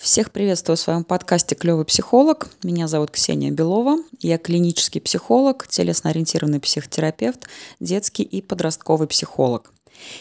Всех 0.00 0.32
приветствую 0.32 0.78
в 0.78 0.80
своем 0.80 1.04
подкасте 1.04 1.54
«Клевый 1.54 1.84
психолог». 1.84 2.48
Меня 2.62 2.88
зовут 2.88 3.10
Ксения 3.10 3.50
Белова. 3.50 3.98
Я 4.20 4.38
клинический 4.38 4.98
психолог, 4.98 5.68
телесно-ориентированный 5.68 6.58
психотерапевт, 6.58 7.46
детский 7.80 8.22
и 8.22 8.40
подростковый 8.40 9.06
психолог. 9.08 9.70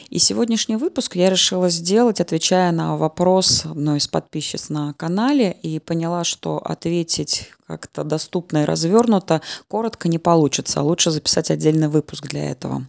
И 0.10 0.20
сегодняшний 0.20 0.76
выпуск 0.76 1.16
я 1.16 1.30
решила 1.30 1.70
сделать, 1.70 2.20
отвечая 2.20 2.74
на 2.74 2.98
вопрос 2.98 3.64
одной 3.64 4.00
из 4.00 4.10
подписчиц 4.10 4.68
на 4.68 4.94
канале, 4.96 5.56
и 5.64 5.80
поняла, 5.80 6.26
что 6.26 6.58
ответить 6.58 7.50
как-то 7.66 8.04
доступно 8.04 8.64
и 8.64 8.66
развернуто 8.66 9.42
коротко 9.70 10.10
не 10.10 10.18
получится. 10.20 10.82
Лучше 10.82 11.10
записать 11.10 11.52
отдельный 11.52 11.88
выпуск 11.88 12.28
для 12.28 12.52
этого. 12.52 12.86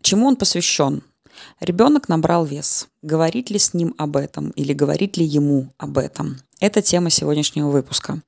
Чему 0.00 0.28
он 0.28 0.36
посвящен? 0.36 1.02
Ребенок 1.60 2.08
набрал 2.08 2.44
вес. 2.44 2.88
Говорить 3.02 3.50
ли 3.50 3.58
с 3.58 3.74
ним 3.74 3.94
об 3.98 4.16
этом 4.16 4.50
или 4.50 4.72
говорить 4.72 5.16
ли 5.16 5.24
ему 5.24 5.72
об 5.78 5.98
этом? 5.98 6.38
Это 6.60 6.82
тема 6.82 7.10
сегодняшнего 7.10 7.70
выпуска. 7.70 8.20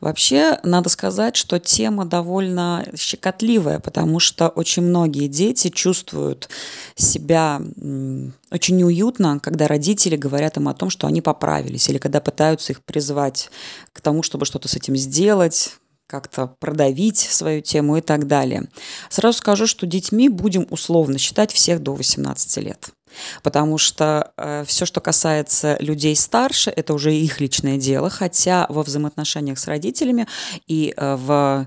Вообще, 0.00 0.58
надо 0.64 0.88
сказать, 0.88 1.36
что 1.36 1.60
тема 1.60 2.04
довольно 2.04 2.84
щекотливая, 2.96 3.78
потому 3.78 4.18
что 4.18 4.48
очень 4.48 4.82
многие 4.82 5.28
дети 5.28 5.68
чувствуют 5.68 6.48
себя 6.96 7.62
очень 8.50 8.76
неуютно, 8.76 9.38
когда 9.40 9.68
родители 9.68 10.16
говорят 10.16 10.56
им 10.56 10.68
о 10.68 10.74
том, 10.74 10.90
что 10.90 11.06
они 11.06 11.20
поправились, 11.20 11.88
или 11.88 11.98
когда 11.98 12.20
пытаются 12.20 12.72
их 12.72 12.82
призвать 12.82 13.50
к 13.92 14.00
тому, 14.00 14.24
чтобы 14.24 14.46
что-то 14.46 14.66
с 14.66 14.74
этим 14.74 14.96
сделать, 14.96 15.76
как-то 16.06 16.46
продавить 16.46 17.18
свою 17.18 17.60
тему 17.60 17.96
и 17.96 18.00
так 18.00 18.26
далее. 18.26 18.68
Сразу 19.08 19.38
скажу, 19.38 19.66
что 19.66 19.86
детьми 19.86 20.28
будем 20.28 20.66
условно 20.70 21.18
считать 21.18 21.52
всех 21.52 21.82
до 21.82 21.94
18 21.94 22.56
лет. 22.58 22.90
Потому 23.42 23.78
что 23.78 24.32
э, 24.36 24.64
все, 24.66 24.84
что 24.84 25.00
касается 25.00 25.76
людей 25.80 26.14
старше, 26.16 26.70
это 26.70 26.92
уже 26.92 27.14
их 27.14 27.40
личное 27.40 27.78
дело, 27.78 28.10
хотя 28.10 28.66
во 28.68 28.82
взаимоотношениях 28.82 29.58
с 29.58 29.66
родителями 29.66 30.26
и 30.66 30.92
э, 30.94 31.16
в 31.16 31.66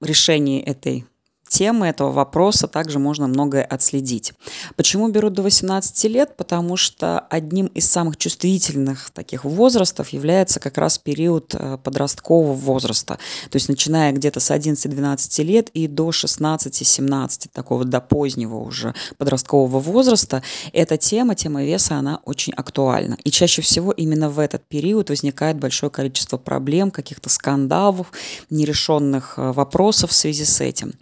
решении 0.00 0.62
этой 0.62 1.06
темы 1.50 1.88
этого 1.88 2.12
вопроса 2.12 2.68
также 2.68 2.98
можно 2.98 3.26
многое 3.26 3.64
отследить. 3.64 4.32
Почему 4.76 5.08
берут 5.08 5.34
до 5.34 5.42
18 5.42 6.04
лет? 6.04 6.36
Потому 6.36 6.76
что 6.76 7.20
одним 7.28 7.66
из 7.66 7.90
самых 7.90 8.16
чувствительных 8.16 9.10
таких 9.10 9.44
возрастов 9.44 10.10
является 10.10 10.60
как 10.60 10.78
раз 10.78 10.98
период 10.98 11.54
э, 11.54 11.76
подросткового 11.82 12.54
возраста. 12.54 13.18
То 13.50 13.56
есть 13.56 13.68
начиная 13.68 14.12
где-то 14.12 14.38
с 14.38 14.54
11-12 14.54 15.42
лет 15.42 15.70
и 15.70 15.88
до 15.88 16.10
16-17, 16.10 17.48
такого 17.52 17.84
до 17.84 18.00
позднего 18.00 18.56
уже 18.56 18.94
подросткового 19.18 19.80
возраста, 19.80 20.42
эта 20.72 20.96
тема, 20.96 21.34
тема 21.34 21.64
веса, 21.64 21.96
она 21.96 22.20
очень 22.24 22.52
актуальна. 22.52 23.18
И 23.24 23.30
чаще 23.30 23.60
всего 23.60 23.90
именно 23.90 24.30
в 24.30 24.38
этот 24.38 24.64
период 24.68 25.10
возникает 25.10 25.58
большое 25.58 25.90
количество 25.90 26.36
проблем, 26.38 26.92
каких-то 26.92 27.28
скандалов, 27.28 28.12
нерешенных 28.50 29.34
э, 29.36 29.50
вопросов 29.50 30.10
в 30.10 30.14
связи 30.14 30.44
с 30.44 30.60
этим. 30.60 30.92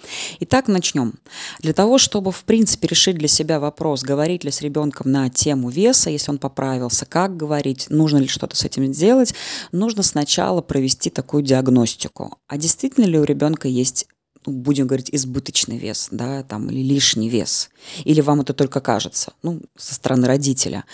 Итак, 0.41 0.69
начнем. 0.69 1.15
Для 1.61 1.73
того, 1.73 1.99
чтобы, 1.99 2.31
в 2.31 2.45
принципе, 2.45 2.87
решить 2.89 3.19
для 3.19 3.29
себя 3.29 3.59
вопрос, 3.59 4.03
говорить 4.03 4.45
ли 4.45 4.51
с 4.51 4.61
ребенком 4.61 5.11
на 5.11 5.29
тему 5.31 5.69
веса, 5.69 6.11
если 6.11 6.31
он 6.31 6.39
поправился, 6.39 7.07
как 7.07 7.37
говорить, 7.37 7.87
нужно 7.91 8.19
ли 8.19 8.29
что-то 8.29 8.57
с 8.57 8.65
этим 8.65 8.93
сделать, 8.93 9.35
нужно 9.73 10.03
сначала 10.03 10.61
провести 10.61 11.11
такую 11.11 11.43
диагностику. 11.43 12.39
А 12.47 12.57
действительно 12.57 13.07
ли 13.07 13.19
у 13.19 13.25
ребенка 13.25 13.67
есть 13.67 14.07
будем 14.49 14.87
говорить, 14.87 15.09
избыточный 15.13 15.79
вес, 15.79 16.09
да, 16.11 16.43
там, 16.43 16.69
или 16.71 16.83
лишний 16.83 17.29
вес. 17.29 17.71
Или 18.05 18.21
вам 18.21 18.41
это 18.41 18.55
только 18.55 18.81
кажется, 18.81 19.33
ну, 19.43 19.61
со 19.77 19.95
стороны 19.95 20.27
родителя. 20.27 20.85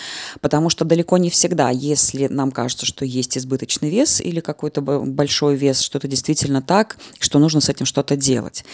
Потому 0.41 0.71
что 0.71 0.85
далеко 0.85 1.19
не 1.19 1.31
всегда, 1.31 1.71
если 1.71 2.27
нам 2.29 2.51
кажется, 2.51 2.87
что 2.87 3.05
есть 3.05 3.37
избыточный 3.39 3.91
вес 3.91 4.21
или 4.21 4.41
какой-то 4.41 4.81
большой 4.81 5.57
вес, 5.57 5.81
что 5.81 5.99
это 5.99 6.09
действительно 6.09 6.63
так, 6.63 6.97
что 7.19 7.39
нужно 7.39 7.61
с 7.61 7.69
этим 7.69 7.87
что-то 7.87 8.17
делать. 8.17 8.65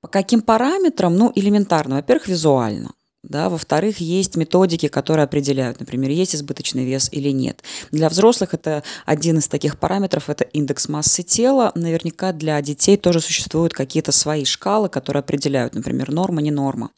По 0.00 0.08
каким 0.08 0.40
параметрам? 0.42 1.14
Ну, 1.14 1.32
элементарно. 1.34 1.96
Во-первых, 1.96 2.28
визуально. 2.28 2.92
Да? 3.28 3.48
Во-вторых, 3.48 3.98
есть 3.98 4.36
методики, 4.36 4.88
которые 4.88 5.24
определяют, 5.24 5.80
например, 5.80 6.10
есть 6.10 6.34
избыточный 6.34 6.84
вес 6.84 7.08
или 7.12 7.30
нет. 7.30 7.62
Для 7.90 8.08
взрослых 8.08 8.54
это 8.54 8.82
один 9.04 9.38
из 9.38 9.48
таких 9.48 9.78
параметров, 9.78 10.30
это 10.30 10.44
индекс 10.44 10.88
массы 10.88 11.22
тела. 11.22 11.72
Наверняка 11.74 12.32
для 12.32 12.60
детей 12.62 12.96
тоже 12.96 13.20
существуют 13.20 13.72
какие-то 13.72 14.12
свои 14.12 14.44
шкалы, 14.44 14.88
которые 14.88 15.20
определяют, 15.20 15.74
например, 15.74 16.12
норма, 16.12 16.40
не 16.40 16.50
норма. 16.50 16.90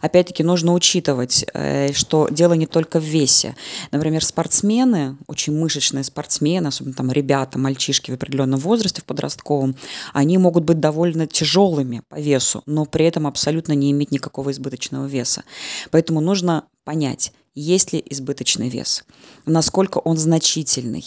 Опять-таки 0.00 0.42
нужно 0.42 0.72
учитывать, 0.72 1.44
э, 1.54 1.92
что 1.92 2.28
дело 2.30 2.54
не 2.54 2.66
только 2.66 3.00
в 3.00 3.04
весе. 3.04 3.56
Например, 3.90 4.24
спортсмены, 4.24 5.16
очень 5.26 5.56
мышечные 5.56 6.04
спортсмены, 6.04 6.68
особенно 6.68 6.94
там 6.94 7.12
ребята, 7.12 7.58
мальчишки 7.58 8.10
в 8.10 8.14
определенном 8.14 8.60
возрасте, 8.60 9.00
в 9.00 9.04
подростковом, 9.04 9.76
они 10.12 10.38
могут 10.38 10.64
быть 10.64 10.80
довольно 10.80 11.26
тяжелыми 11.26 12.02
по 12.08 12.16
весу, 12.16 12.62
но 12.66 12.84
при 12.84 13.06
этом 13.06 13.26
абсолютно 13.26 13.72
не 13.72 13.90
иметь 13.90 14.10
никакого 14.10 14.50
избыточного 14.50 15.06
веса. 15.06 15.44
Поэтому 15.90 16.20
нужно 16.20 16.68
понять, 16.84 17.32
есть 17.54 17.92
ли 17.92 18.02
избыточный 18.08 18.68
вес, 18.68 19.04
насколько 19.46 19.98
он 19.98 20.16
значительный. 20.16 21.04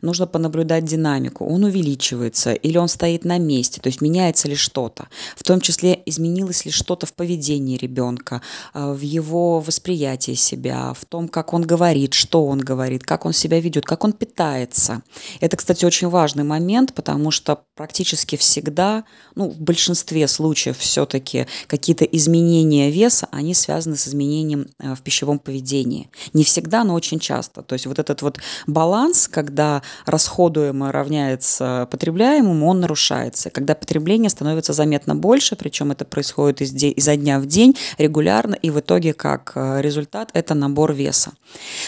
Нужно 0.00 0.26
понаблюдать 0.26 0.84
динамику, 0.84 1.44
он 1.44 1.64
увеличивается 1.64 2.52
или 2.52 2.78
он 2.78 2.88
стоит 2.88 3.24
на 3.24 3.38
месте, 3.38 3.80
то 3.80 3.88
есть 3.88 4.00
меняется 4.00 4.48
ли 4.48 4.54
что-то. 4.54 5.08
В 5.36 5.42
том 5.42 5.60
числе 5.60 6.02
изменилось 6.06 6.64
ли 6.64 6.70
что-то 6.70 7.06
в 7.06 7.12
поведении 7.12 7.76
ребенка, 7.76 8.42
а, 8.72 8.92
в 8.92 9.00
его 9.00 9.60
восприятии 9.60 10.34
себя, 10.34 10.92
в 10.94 11.04
том, 11.04 11.28
как 11.28 11.52
он 11.54 11.62
говорит, 11.62 12.14
что 12.14 12.46
он 12.46 12.58
говорит, 12.58 13.04
как 13.04 13.24
он 13.24 13.32
себя 13.32 13.60
ведет, 13.60 13.84
как 13.84 14.04
он 14.04 14.12
питается. 14.12 15.02
Это, 15.40 15.56
кстати, 15.56 15.84
очень 15.84 16.08
важный 16.08 16.44
момент, 16.44 16.94
потому 16.94 17.30
что 17.30 17.64
практически 17.74 18.36
всегда, 18.36 19.04
ну, 19.34 19.50
в 19.50 19.60
большинстве 19.60 20.26
случаев 20.28 20.78
все-таки 20.78 21.46
какие-то 21.66 22.04
изменения 22.04 22.90
веса, 22.90 23.28
они 23.30 23.54
связаны 23.54 23.96
с 23.96 24.08
изменением 24.08 24.66
э, 24.78 24.94
в 24.94 25.02
пищевом 25.02 25.38
поведении 25.38 25.81
потребления. 25.82 26.08
Не 26.32 26.44
всегда, 26.44 26.84
но 26.84 26.94
очень 26.94 27.18
часто. 27.18 27.62
То 27.62 27.74
есть 27.74 27.86
вот 27.86 27.98
этот 27.98 28.22
вот 28.22 28.38
баланс, 28.66 29.28
когда 29.28 29.82
расходуемое 30.06 30.92
равняется 30.92 31.88
потребляемому, 31.90 32.66
он 32.68 32.80
нарушается. 32.80 33.50
Когда 33.50 33.74
потребление 33.74 34.30
становится 34.30 34.72
заметно 34.72 35.14
больше, 35.14 35.56
причем 35.56 35.90
это 35.90 36.04
происходит 36.04 36.62
из 36.62 36.72
изо 36.72 37.16
дня 37.16 37.38
в 37.38 37.46
день 37.46 37.76
регулярно, 37.98 38.54
и 38.54 38.70
в 38.70 38.80
итоге 38.80 39.12
как 39.12 39.52
э, 39.54 39.80
результат 39.80 40.30
это 40.34 40.54
набор 40.54 40.92
веса. 40.92 41.32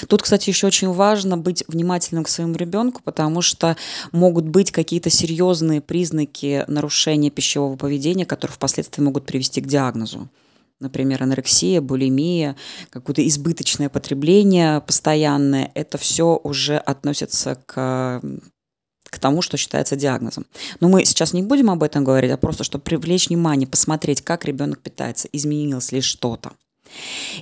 Тут, 0.09 0.23
кстати, 0.23 0.51
еще 0.51 0.67
очень 0.67 0.93
важно 0.93 1.37
быть 1.37 1.65
внимательным 1.69 2.25
к 2.25 2.29
своему 2.29 2.55
ребенку, 2.55 3.01
потому 3.05 3.43
что 3.43 3.77
могут 4.13 4.45
быть 4.45 4.71
какие-то 4.71 5.11
серьезные 5.11 5.81
признаки 5.81 6.65
нарушения 6.69 7.31
пищевого 7.31 7.77
поведения, 7.77 8.27
которые 8.27 8.55
впоследствии 8.55 9.03
могут 9.03 9.27
привести 9.27 9.61
к 9.61 9.67
диагнозу 9.67 10.29
например, 10.85 11.23
анорексия, 11.23 11.81
булимия, 11.81 12.57
какое-то 12.91 13.27
избыточное 13.27 13.89
потребление 13.89 14.81
постоянное, 14.81 15.73
это 15.75 15.99
все 15.99 16.41
уже 16.43 16.77
относится 16.77 17.57
к 17.67 18.21
к 19.11 19.19
тому, 19.21 19.43
что 19.43 19.57
считается 19.57 19.95
диагнозом. 19.95 20.45
Но 20.81 20.89
мы 20.89 21.05
сейчас 21.05 21.33
не 21.33 21.43
будем 21.43 21.71
об 21.71 21.85
этом 21.85 22.03
говорить, 22.03 22.33
а 22.33 22.37
просто, 22.37 22.65
чтобы 22.65 22.83
привлечь 22.83 23.29
внимание, 23.29 23.69
посмотреть, 23.69 24.23
как 24.23 24.45
ребенок 24.45 24.81
питается, 24.81 25.29
изменилось 25.33 25.93
ли 25.93 26.01
что-то. 26.01 26.51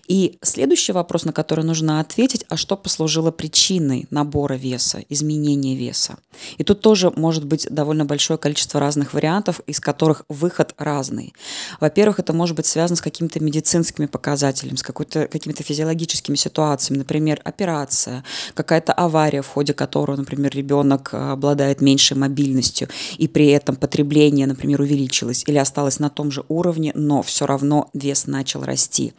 И 0.08 0.38
следующий 0.42 0.92
вопрос, 0.92 1.25
на 1.25 1.32
который 1.32 1.64
нужно 1.64 2.00
ответить, 2.00 2.44
а 2.48 2.56
что 2.56 2.76
послужило 2.76 3.30
причиной 3.30 4.06
набора 4.10 4.54
веса, 4.54 5.04
изменения 5.08 5.76
веса? 5.76 6.16
И 6.58 6.64
тут 6.64 6.80
тоже 6.80 7.12
может 7.14 7.44
быть 7.44 7.66
довольно 7.70 8.04
большое 8.04 8.38
количество 8.38 8.81
разных 8.81 9.14
вариантов, 9.14 9.60
из 9.66 9.81
которых 9.81 10.25
выход 10.28 10.75
разный. 10.78 11.34
Во-первых, 11.81 12.19
это 12.19 12.32
может 12.32 12.56
быть 12.56 12.66
связано 12.66 12.97
с 12.97 13.00
какими-то 13.00 13.41
медицинскими 13.41 14.06
показателями, 14.06 14.76
с 14.76 14.82
какими-то 14.82 15.62
физиологическими 15.62 16.36
ситуациями, 16.36 16.98
например, 16.98 17.41
операция, 17.44 18.25
какая-то 18.54 18.92
авария, 18.92 19.42
в 19.42 19.48
ходе 19.48 19.75
которой, 19.75 20.16
например, 20.16 20.54
ребенок 20.54 21.10
э, 21.12 21.31
обладает 21.32 21.81
меньшей 21.81 22.17
мобильностью, 22.17 22.88
и 23.19 23.28
при 23.28 23.49
этом 23.49 23.76
потребление, 23.76 24.46
например, 24.46 24.81
увеличилось 24.81 25.44
или 25.46 25.58
осталось 25.58 25.99
на 25.99 26.11
том 26.11 26.31
же 26.31 26.44
уровне, 26.49 26.93
но 26.94 27.22
все 27.22 27.46
равно 27.46 27.90
вес 27.93 28.26
начал 28.26 28.62
расти 28.62 29.12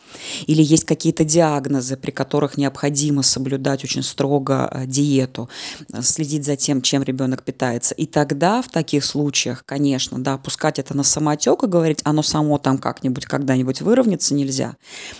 или 0.48 0.62
есть 0.62 0.86
какие-то 0.86 1.24
диагнозы, 1.24 1.98
при 1.98 2.12
которых 2.12 2.58
необходимо 2.58 3.24
соблюдать 3.24 3.84
очень 3.84 4.04
строго 4.04 4.70
э, 4.72 4.86
диету, 4.86 5.50
э, 5.92 6.02
следить 6.02 6.46
за 6.46 6.56
тем, 6.56 6.82
чем 6.82 7.04
ребенок 7.04 7.44
питается. 7.44 7.96
И 7.96 8.06
тогда 8.06 8.62
в 8.62 8.70
таких 8.70 9.06
случаях, 9.06 9.64
конечно, 9.66 10.22
да, 10.22 10.38
пускать 10.38 10.80
это 10.80 10.96
на 10.96 11.04
самотек 11.04 11.64
и 11.64 11.68
говорить, 11.68 12.00
оно 12.04 12.24
само 12.24 12.58
там 12.58 12.78
как-нибудь 12.78 13.26
когда-нибудь 13.26 13.82
выровняться 13.82 14.34
нельзя. 14.34 14.76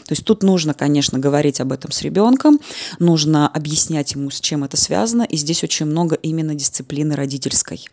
То 0.06 0.12
есть 0.12 0.24
тут 0.26 0.44
нужно, 0.44 0.74
конечно, 0.74 1.20
говорить 1.20 1.60
об 1.62 1.72
этом 1.72 1.92
с 1.92 2.02
ребенком, 2.02 2.60
нужно 3.00 3.48
объяснять 3.48 4.14
ему, 4.14 4.30
с 4.30 4.40
чем 4.40 4.64
это 4.64 4.78
связано, 4.78 5.24
и 5.24 5.38
здесь 5.38 5.64
очень 5.64 5.86
много 5.86 6.16
именно 6.16 6.56
дисциплины 6.56 7.16
родительской. 7.16 7.86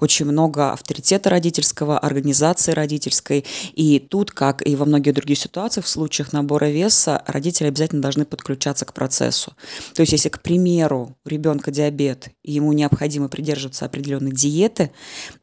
Очень 0.00 0.26
много 0.26 0.72
авторитета 0.72 1.30
родительского, 1.30 1.98
организации 1.98 2.72
родительской. 2.72 3.44
И 3.74 3.98
тут, 3.98 4.30
как 4.30 4.66
и 4.66 4.76
во 4.76 4.84
многих 4.84 5.14
других 5.14 5.38
ситуациях, 5.38 5.86
в 5.86 5.88
случаях 5.88 6.32
набора 6.38 6.66
веса 6.66 7.22
родители 7.26 7.68
обязательно 7.68 8.02
должны 8.02 8.24
подключаться 8.24 8.84
к 8.84 8.92
процессу. 8.92 9.52
То 9.94 10.02
есть, 10.02 10.12
если, 10.12 10.28
к 10.28 10.40
примеру, 10.40 11.16
у 11.24 11.28
ребенка 11.28 11.70
диабет, 11.70 12.28
и 12.42 12.52
ему 12.52 12.72
необходимо 12.72 13.28
придерживаться 13.28 13.84
определенной 13.84 14.32
диеты, 14.32 14.90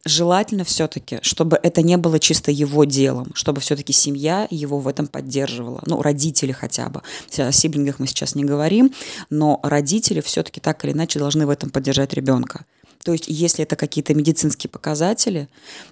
желательно 0.05 0.63
все-таки, 0.63 1.19
чтобы 1.21 1.59
это 1.61 1.81
не 1.81 1.97
было 1.97 2.19
чисто 2.19 2.51
его 2.51 2.83
делом, 2.85 3.31
чтобы 3.35 3.61
все-таки 3.61 3.93
семья 3.93 4.47
его 4.49 4.79
в 4.79 4.87
этом 4.87 5.07
поддерживала. 5.07 5.81
Ну, 5.85 6.01
родители 6.01 6.51
хотя 6.51 6.89
бы. 6.89 7.01
О 7.37 7.51
сиблингах 7.51 7.99
мы 7.99 8.07
сейчас 8.07 8.35
не 8.35 8.43
говорим, 8.43 8.93
но 9.29 9.59
родители 9.63 10.21
все-таки 10.21 10.59
так 10.59 10.83
или 10.85 10.93
иначе 10.93 11.19
должны 11.19 11.45
в 11.45 11.49
этом 11.49 11.69
поддержать 11.69 12.13
ребенка. 12.13 12.65
То 13.05 13.11
есть, 13.11 13.25
если 13.27 13.63
это 13.63 13.75
какие-то 13.75 14.15
медицинские 14.15 14.67
показатели, 14.71 15.47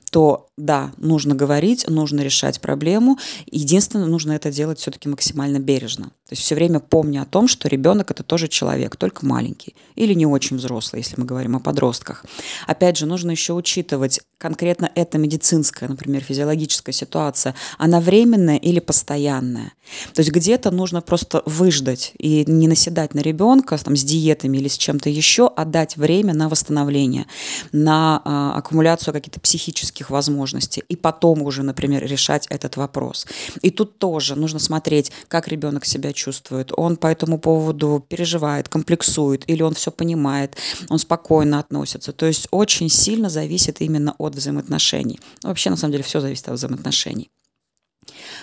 то 0.09 0.49
да, 0.57 0.91
нужно 0.97 1.35
говорить, 1.35 1.87
нужно 1.87 2.21
решать 2.21 2.59
проблему. 2.59 3.19
Единственное, 3.45 4.07
нужно 4.07 4.31
это 4.31 4.51
делать 4.51 4.79
все-таки 4.79 5.07
максимально 5.07 5.59
бережно. 5.59 6.11
То 6.33 6.35
есть 6.35 6.45
все 6.45 6.55
время 6.55 6.79
помня 6.79 7.21
о 7.21 7.25
том, 7.25 7.47
что 7.47 7.67
ребенок 7.67 8.09
это 8.09 8.23
тоже 8.23 8.47
человек, 8.47 8.95
только 8.95 9.23
маленький 9.23 9.75
или 9.93 10.15
не 10.15 10.25
очень 10.25 10.57
взрослый, 10.57 11.03
если 11.03 11.19
мы 11.19 11.27
говорим 11.27 11.55
о 11.55 11.59
подростках. 11.59 12.25
Опять 12.65 12.97
же, 12.97 13.05
нужно 13.05 13.29
еще 13.29 13.53
учитывать 13.53 14.19
конкретно 14.39 14.91
эта 14.95 15.19
медицинская, 15.19 15.87
например, 15.87 16.21
физиологическая 16.23 16.91
ситуация, 16.91 17.53
она 17.77 17.99
временная 17.99 18.57
или 18.57 18.79
постоянная. 18.79 19.73
То 20.13 20.21
есть 20.21 20.31
где-то 20.31 20.71
нужно 20.71 21.01
просто 21.01 21.43
выждать 21.45 22.13
и 22.17 22.43
не 22.47 22.67
наседать 22.67 23.13
на 23.13 23.19
ребенка 23.19 23.77
там, 23.77 23.95
с 23.95 24.03
диетами 24.03 24.57
или 24.57 24.67
с 24.67 24.77
чем-то 24.77 25.09
еще, 25.09 25.51
а 25.55 25.65
дать 25.65 25.97
время 25.97 26.33
на 26.33 26.49
восстановление, 26.49 27.27
на 27.71 28.21
э, 28.25 28.57
аккумуляцию 28.57 29.13
каких-то 29.13 29.39
психических 29.39 30.09
возможностей, 30.09 30.83
и 30.89 30.95
потом 30.95 31.43
уже, 31.43 31.61
например, 31.61 32.03
решать 32.03 32.47
этот 32.49 32.75
вопрос. 32.75 33.27
И 33.61 33.69
тут 33.69 33.99
тоже 33.99 34.35
нужно 34.35 34.59
смотреть, 34.59 35.11
как 35.27 35.47
ребенок 35.47 35.85
себя 35.85 36.11
чувствует. 36.11 36.22
Он 36.77 36.97
по 36.97 37.07
этому 37.07 37.39
поводу 37.39 38.05
переживает, 38.07 38.69
комплексует, 38.69 39.49
или 39.49 39.61
он 39.63 39.73
все 39.73 39.91
понимает, 39.91 40.57
он 40.89 40.99
спокойно 40.99 41.59
относится. 41.59 42.13
То 42.13 42.25
есть 42.25 42.47
очень 42.51 42.89
сильно 42.89 43.29
зависит 43.29 43.81
именно 43.81 44.15
от 44.17 44.35
взаимоотношений. 44.35 45.19
Вообще, 45.43 45.69
на 45.69 45.77
самом 45.77 45.91
деле, 45.93 46.03
все 46.03 46.19
зависит 46.19 46.47
от 46.47 46.55
взаимоотношений. 46.55 47.29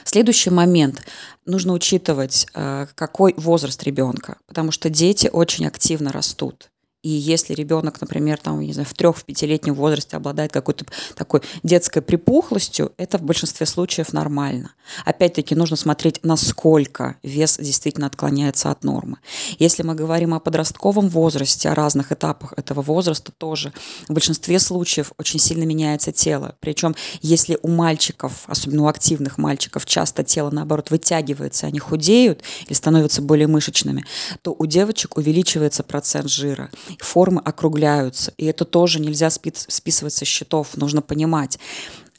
Следующий 0.05 0.51
момент. 0.51 1.03
Нужно 1.47 1.73
учитывать, 1.73 2.47
э, 2.55 2.87
какой 2.95 3.35
возраст 3.37 3.83
ребенка, 3.83 4.39
потому 4.47 4.71
что 4.73 4.89
дети 4.89 5.29
очень 5.33 5.67
активно 5.67 6.13
растут. 6.13 6.70
И 7.03 7.09
если 7.09 7.55
ребенок, 7.55 7.99
например, 8.03 8.39
там, 8.39 8.61
не 8.61 8.75
знаю, 8.75 8.87
в 8.87 8.93
трех, 8.93 9.17
в 9.17 9.25
пятилетнем 9.25 9.75
возрасте 9.75 10.19
обладает 10.19 10.53
какой-то 10.53 10.85
такой 11.15 11.41
детской 11.63 12.03
припухлостью, 12.03 12.93
это 12.99 13.17
в 13.17 13.23
большинстве 13.23 13.65
случаев 13.65 14.13
нормально. 14.13 14.75
Опять-таки 15.07 15.55
нужно 15.55 15.77
смотреть, 15.77 16.21
насколько 16.25 17.17
вес 17.23 17.57
действительно 17.59 18.07
отклоняется 18.07 18.71
от 18.71 18.85
нормы. 18.85 19.17
Если 19.59 19.83
мы 19.83 19.95
говорим 19.95 20.35
о 20.35 20.41
подростковом 20.41 21.09
возрасте, 21.09 21.71
о 21.71 21.75
разных 21.75 22.13
этапах 22.13 22.53
этого 22.59 22.83
возраста 22.83 23.33
тоже, 23.33 23.73
в 24.07 24.13
большинстве 24.13 24.59
случаев 24.59 25.13
очень 25.17 25.41
сильно 25.41 25.65
меняется 25.65 26.13
тело. 26.13 26.55
Причем, 26.61 26.95
если 27.23 27.59
у 27.63 27.69
мальчиков, 27.69 28.45
особенно 28.47 28.83
у 28.83 28.89
активных 28.89 29.39
мальчиков, 29.39 29.87
часто 29.87 30.23
тело, 30.23 30.51
наоборот, 30.51 30.91
вытягивается, 30.91 31.67
они 31.67 31.79
худеют 31.79 32.43
или 32.67 32.75
становятся 32.75 33.23
более 33.23 33.47
мышечными, 33.47 34.05
то 34.43 34.55
у 34.59 34.67
девочек 34.67 35.17
увеличивается 35.17 35.83
процент 35.83 36.29
жира 36.29 36.71
формы 36.99 37.41
округляются. 37.45 38.33
И 38.37 38.47
это 38.47 38.65
тоже 38.65 39.01
нельзя 39.01 39.31
списывать 39.31 40.13
со 40.13 40.25
счетов. 40.25 40.77
Нужно 40.77 41.03
понимать, 41.03 41.59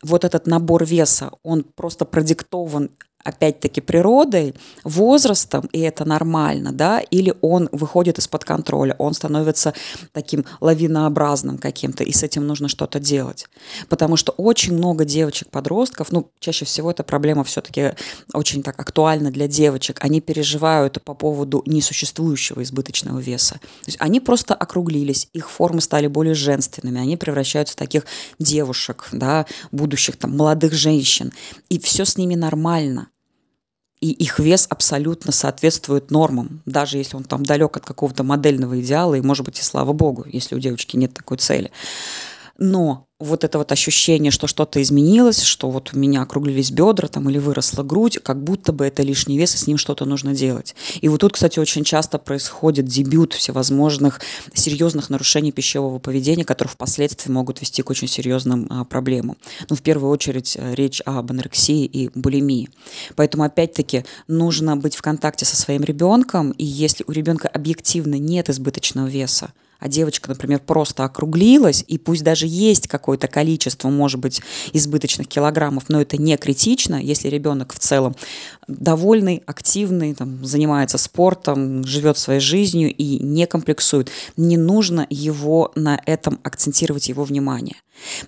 вот 0.03 0.23
этот 0.23 0.47
набор 0.47 0.85
веса, 0.85 1.31
он 1.43 1.63
просто 1.63 2.05
продиктован 2.05 2.91
опять-таки 3.23 3.81
природой, 3.81 4.55
возрастом, 4.83 5.69
и 5.71 5.79
это 5.79 6.05
нормально, 6.05 6.71
да, 6.71 6.99
или 6.99 7.33
он 7.41 7.69
выходит 7.71 8.19
из-под 8.19 8.43
контроля, 8.45 8.95
он 8.97 9.13
становится 9.13 9.73
таким 10.11 10.45
лавинообразным 10.59 11.57
каким-то, 11.57 12.03
и 12.03 12.11
с 12.11 12.23
этим 12.23 12.47
нужно 12.47 12.67
что-то 12.67 12.99
делать. 12.99 13.47
Потому 13.89 14.15
что 14.15 14.31
очень 14.33 14.73
много 14.73 15.05
девочек-подростков, 15.05 16.11
ну, 16.11 16.31
чаще 16.39 16.65
всего 16.65 16.91
эта 16.91 17.03
проблема 17.03 17.43
все-таки 17.43 17.93
очень 18.33 18.63
так 18.63 18.79
актуальна 18.79 19.31
для 19.31 19.47
девочек, 19.47 19.97
они 20.01 20.21
переживают 20.21 21.01
по 21.03 21.13
поводу 21.13 21.63
несуществующего 21.65 22.63
избыточного 22.63 23.19
веса. 23.19 23.55
То 23.55 23.87
есть 23.87 23.97
они 24.01 24.19
просто 24.19 24.53
округлились, 24.53 25.27
их 25.33 25.49
формы 25.49 25.81
стали 25.81 26.07
более 26.07 26.33
женственными, 26.33 26.99
они 26.99 27.17
превращаются 27.17 27.73
в 27.73 27.77
таких 27.77 28.05
девушек, 28.39 29.07
да, 29.11 29.45
будущих 29.71 30.17
там 30.17 30.35
молодых 30.35 30.73
женщин, 30.73 31.31
и 31.69 31.79
все 31.79 32.05
с 32.05 32.17
ними 32.17 32.35
нормально 32.35 33.10
и 34.01 34.09
их 34.09 34.39
вес 34.39 34.65
абсолютно 34.69 35.31
соответствует 35.31 36.09
нормам, 36.09 36.61
даже 36.65 36.97
если 36.97 37.15
он 37.15 37.23
там 37.23 37.45
далек 37.45 37.77
от 37.77 37.85
какого-то 37.85 38.23
модельного 38.23 38.81
идеала, 38.81 39.13
и, 39.13 39.21
может 39.21 39.45
быть, 39.45 39.59
и 39.59 39.63
слава 39.63 39.93
богу, 39.93 40.25
если 40.27 40.55
у 40.55 40.59
девочки 40.59 40.97
нет 40.97 41.13
такой 41.13 41.37
цели. 41.37 41.71
Но 42.63 43.07
вот 43.19 43.43
это 43.43 43.57
вот 43.57 43.71
ощущение, 43.71 44.29
что 44.29 44.45
что-то 44.45 44.79
изменилось, 44.83 45.41
что 45.41 45.71
вот 45.71 45.91
у 45.93 45.97
меня 45.97 46.21
округлились 46.21 46.69
бедра 46.69 47.07
там, 47.07 47.27
или 47.27 47.39
выросла 47.39 47.81
грудь, 47.81 48.19
как 48.21 48.43
будто 48.43 48.71
бы 48.71 48.85
это 48.85 49.01
лишний 49.01 49.39
вес, 49.39 49.55
и 49.55 49.57
с 49.57 49.65
ним 49.65 49.77
что-то 49.77 50.05
нужно 50.05 50.35
делать. 50.35 50.75
И 51.01 51.09
вот 51.09 51.21
тут, 51.21 51.33
кстати, 51.33 51.57
очень 51.57 51.83
часто 51.83 52.19
происходит 52.19 52.85
дебют 52.85 53.33
всевозможных 53.33 54.21
серьезных 54.53 55.09
нарушений 55.09 55.51
пищевого 55.51 55.97
поведения, 55.97 56.45
которые 56.45 56.71
впоследствии 56.71 57.31
могут 57.31 57.61
вести 57.61 57.81
к 57.81 57.89
очень 57.89 58.07
серьезным 58.07 58.67
а, 58.69 58.85
проблемам. 58.85 59.37
Ну, 59.67 59.75
в 59.75 59.81
первую 59.81 60.11
очередь, 60.11 60.55
э, 60.55 60.75
речь 60.75 61.01
об 61.03 61.31
анорексии 61.31 61.85
и 61.85 62.11
булимии. 62.13 62.69
Поэтому, 63.15 63.43
опять-таки, 63.43 64.05
нужно 64.27 64.77
быть 64.77 64.95
в 64.95 65.01
контакте 65.01 65.45
со 65.45 65.57
своим 65.57 65.83
ребенком, 65.83 66.51
и 66.51 66.63
если 66.63 67.05
у 67.07 67.11
ребенка 67.11 67.47
объективно 67.47 68.19
нет 68.19 68.51
избыточного 68.51 69.07
веса, 69.07 69.51
а 69.81 69.87
девочка, 69.87 70.29
например, 70.29 70.59
просто 70.59 71.03
округлилась, 71.03 71.83
и 71.87 71.97
пусть 71.97 72.23
даже 72.23 72.45
есть 72.45 72.87
какое-то 72.87 73.27
количество, 73.27 73.89
может 73.89 74.19
быть, 74.19 74.39
избыточных 74.73 75.27
килограммов, 75.27 75.85
но 75.89 75.99
это 75.99 76.21
не 76.21 76.37
критично, 76.37 77.01
если 77.01 77.29
ребенок 77.29 77.73
в 77.73 77.79
целом 77.79 78.15
довольный, 78.67 79.41
активный, 79.47 80.13
там, 80.13 80.45
занимается 80.45 80.99
спортом, 80.99 81.83
живет 81.83 82.19
своей 82.19 82.39
жизнью 82.39 82.93
и 82.93 83.17
не 83.17 83.47
комплексует. 83.47 84.11
Не 84.37 84.55
нужно 84.55 85.07
его 85.09 85.71
на 85.75 85.99
этом 86.05 86.39
акцентировать 86.43 87.09
его 87.09 87.23
внимание. 87.23 87.77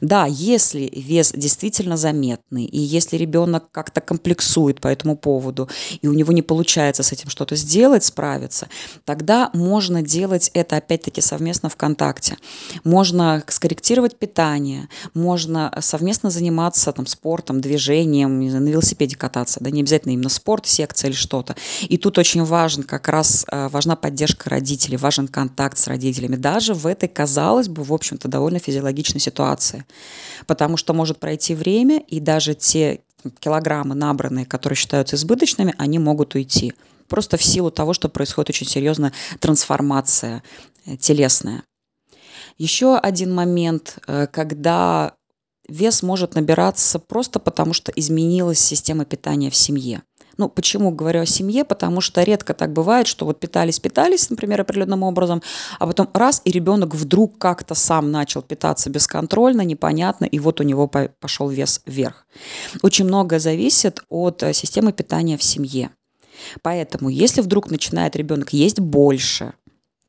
Да, 0.01 0.25
если 0.25 0.91
вес 0.95 1.31
действительно 1.35 1.97
заметный, 1.97 2.65
и 2.65 2.79
если 2.79 3.17
ребенок 3.17 3.71
как-то 3.71 4.01
комплексует 4.01 4.81
по 4.81 4.87
этому 4.87 5.17
поводу, 5.17 5.69
и 6.01 6.07
у 6.07 6.13
него 6.13 6.31
не 6.33 6.41
получается 6.41 7.03
с 7.03 7.11
этим 7.11 7.29
что-то 7.29 7.55
сделать, 7.55 8.03
справиться, 8.03 8.67
тогда 9.05 9.49
можно 9.53 10.01
делать 10.01 10.51
это 10.53 10.77
опять-таки 10.77 11.21
совместно 11.21 11.69
ВКонтакте. 11.69 12.37
Можно 12.83 13.43
скорректировать 13.47 14.17
питание, 14.17 14.89
можно 15.13 15.73
совместно 15.81 16.29
заниматься 16.29 16.91
там, 16.91 17.07
спортом, 17.07 17.61
движением, 17.61 18.39
на 18.39 18.69
велосипеде 18.69 19.15
кататься, 19.15 19.59
да, 19.61 19.71
не 19.71 19.81
обязательно 19.81 20.13
именно 20.13 20.29
спорт, 20.29 20.65
секция 20.65 21.09
или 21.09 21.15
что-то. 21.15 21.55
И 21.81 21.97
тут 21.97 22.17
очень 22.17 22.43
важен 22.43 22.83
как 22.83 23.07
раз, 23.07 23.45
э, 23.51 23.69
важна 23.69 23.95
поддержка 23.95 24.49
родителей, 24.49 24.97
важен 24.97 25.27
контакт 25.27 25.77
с 25.77 25.87
родителями, 25.87 26.35
даже 26.35 26.73
в 26.73 26.85
этой, 26.87 27.09
казалось 27.09 27.67
бы, 27.67 27.83
в 27.83 27.93
общем-то, 27.93 28.27
довольно 28.27 28.59
физиологичной 28.59 29.21
ситуации 29.21 29.62
ситуации. 29.63 29.85
Потому 30.45 30.77
что 30.77 30.93
может 30.93 31.19
пройти 31.19 31.55
время, 31.55 31.99
и 31.99 32.19
даже 32.19 32.53
те 32.53 33.01
килограммы 33.39 33.95
набранные, 33.95 34.45
которые 34.45 34.75
считаются 34.75 35.15
избыточными, 35.15 35.73
они 35.77 35.99
могут 35.99 36.35
уйти. 36.35 36.73
Просто 37.07 37.37
в 37.37 37.43
силу 37.43 37.71
того, 37.71 37.93
что 37.93 38.09
происходит 38.09 38.49
очень 38.49 38.67
серьезная 38.67 39.13
трансформация 39.39 40.43
э, 40.85 40.97
телесная. 40.97 41.63
Еще 42.57 42.97
один 42.97 43.33
момент, 43.33 43.99
э, 44.07 44.27
когда 44.27 45.13
вес 45.69 46.03
может 46.03 46.35
набираться 46.35 46.99
просто 46.99 47.39
потому, 47.39 47.73
что 47.73 47.91
изменилась 47.95 48.59
система 48.59 49.05
питания 49.05 49.49
в 49.49 49.55
семье. 49.55 50.03
Ну, 50.37 50.49
почему 50.49 50.91
говорю 50.91 51.21
о 51.21 51.25
семье? 51.25 51.63
Потому 51.63 52.01
что 52.01 52.23
редко 52.23 52.53
так 52.53 52.73
бывает, 52.73 53.07
что 53.07 53.25
вот 53.25 53.39
питались-питались, 53.39 54.29
например, 54.29 54.61
определенным 54.61 55.03
образом, 55.03 55.41
а 55.79 55.87
потом 55.87 56.09
раз, 56.13 56.41
и 56.45 56.51
ребенок 56.51 56.95
вдруг 56.95 57.37
как-то 57.37 57.75
сам 57.75 58.11
начал 58.11 58.41
питаться 58.41 58.89
бесконтрольно, 58.89 59.61
непонятно, 59.61 60.25
и 60.25 60.39
вот 60.39 60.59
у 60.59 60.63
него 60.63 60.87
пошел 60.87 61.49
вес 61.49 61.81
вверх. 61.85 62.25
Очень 62.81 63.05
многое 63.05 63.39
зависит 63.39 64.01
от 64.09 64.43
э, 64.43 64.53
системы 64.53 64.93
питания 64.93 65.37
в 65.37 65.43
семье. 65.43 65.91
Поэтому, 66.61 67.09
если 67.09 67.41
вдруг 67.41 67.69
начинает 67.69 68.15
ребенок 68.15 68.53
есть 68.53 68.79
больше, 68.79 69.53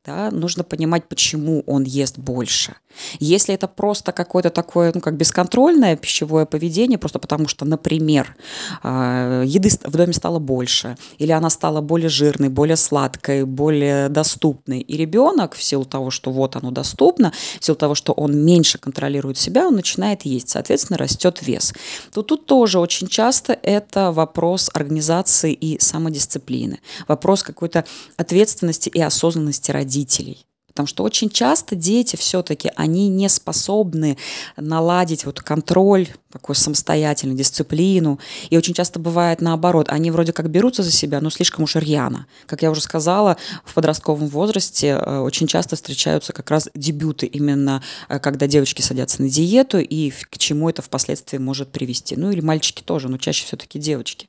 да, 0.04 0.30
нужно 0.30 0.64
понимать, 0.64 1.08
почему 1.08 1.62
он 1.66 1.84
ест 1.84 2.18
больше. 2.18 2.74
Если 3.18 3.54
это 3.54 3.68
просто 3.68 4.12
какое-то 4.12 4.50
такое, 4.50 4.92
ну, 4.94 5.00
как 5.00 5.16
бесконтрольное 5.16 5.96
пищевое 5.96 6.46
поведение, 6.46 6.98
просто 6.98 7.18
потому 7.18 7.48
что, 7.48 7.64
например, 7.64 8.36
а, 8.82 9.42
еды 9.42 9.70
в 9.82 9.96
доме 9.96 10.12
стало 10.12 10.38
больше, 10.38 10.96
или 11.18 11.32
она 11.32 11.50
стала 11.50 11.80
более 11.80 12.08
жирной, 12.08 12.48
более 12.48 12.76
сладкой, 12.76 13.44
более 13.44 14.08
доступной, 14.08 14.80
и 14.80 14.96
ребенок 14.96 15.54
в 15.54 15.62
силу 15.62 15.84
того, 15.84 16.10
что 16.10 16.30
вот 16.30 16.56
оно 16.56 16.70
доступно, 16.70 17.32
в 17.60 17.64
силу 17.64 17.76
того, 17.76 17.94
что 17.94 18.12
он 18.12 18.36
меньше 18.44 18.78
контролирует 18.78 19.38
себя, 19.38 19.66
он 19.66 19.74
начинает 19.74 20.22
есть, 20.22 20.48
соответственно, 20.48 20.98
растет 20.98 21.40
вес. 21.42 21.72
То 22.12 22.22
тут 22.22 22.46
тоже 22.46 22.78
очень 22.78 23.08
часто 23.08 23.58
это 23.62 24.12
вопрос 24.12 24.70
организации 24.72 25.52
и 25.52 25.78
самодисциплины, 25.80 26.80
вопрос 27.08 27.42
какой-то 27.42 27.84
ответственности 28.16 28.88
и 28.88 29.00
осознанности 29.00 29.70
родителей. 29.70 30.46
Потому 30.74 30.88
что 30.88 31.04
очень 31.04 31.30
часто 31.30 31.76
дети 31.76 32.16
все-таки, 32.16 32.70
они 32.74 33.08
не 33.08 33.28
способны 33.28 34.18
наладить 34.56 35.24
вот 35.24 35.40
контроль, 35.40 36.08
такую 36.34 36.56
самостоятельную 36.56 37.38
дисциплину. 37.38 38.18
И 38.50 38.58
очень 38.58 38.74
часто 38.74 38.98
бывает 38.98 39.40
наоборот. 39.40 39.86
Они 39.88 40.10
вроде 40.10 40.32
как 40.32 40.50
берутся 40.50 40.82
за 40.82 40.90
себя, 40.90 41.20
но 41.20 41.30
слишком 41.30 41.62
уж 41.62 41.76
рьяно. 41.76 42.26
Как 42.46 42.62
я 42.62 42.72
уже 42.72 42.80
сказала, 42.80 43.36
в 43.64 43.72
подростковом 43.72 44.26
возрасте 44.26 44.98
э, 45.00 45.18
очень 45.20 45.46
часто 45.46 45.76
встречаются 45.76 46.32
как 46.32 46.50
раз 46.50 46.68
дебюты 46.74 47.26
именно, 47.26 47.84
э, 48.08 48.18
когда 48.18 48.48
девочки 48.48 48.82
садятся 48.82 49.22
на 49.22 49.28
диету 49.28 49.78
и 49.78 50.10
к 50.10 50.38
чему 50.38 50.68
это 50.68 50.82
впоследствии 50.82 51.38
может 51.38 51.68
привести. 51.68 52.16
Ну 52.16 52.32
или 52.32 52.40
мальчики 52.40 52.82
тоже, 52.82 53.08
но 53.08 53.16
чаще 53.16 53.46
все-таки 53.46 53.78
девочки. 53.78 54.28